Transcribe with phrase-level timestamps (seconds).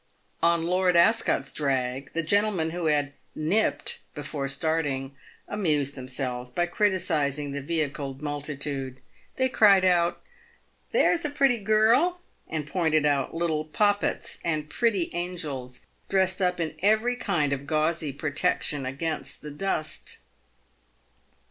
[0.41, 5.15] On Lord Ascot's drag, the gentlemen who had "nipped" before starting,
[5.47, 8.99] amused themselves by criticising the vehicled multitude.
[9.35, 10.19] They cried out,
[10.91, 16.73] "There's a pretty girl!" and pointed out little "poppets" and pretty angels, dressed up in
[16.79, 20.17] every kind of gauzy protection against the dust.